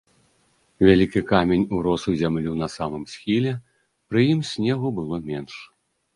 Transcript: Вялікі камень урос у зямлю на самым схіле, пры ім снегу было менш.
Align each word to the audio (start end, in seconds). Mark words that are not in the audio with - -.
Вялікі 0.87 1.21
камень 1.31 1.65
урос 1.79 2.05
у 2.13 2.13
зямлю 2.21 2.51
на 2.63 2.71
самым 2.77 3.03
схіле, 3.13 3.53
пры 4.09 4.27
ім 4.33 4.41
снегу 4.55 4.87
было 5.03 5.23
менш. 5.31 5.53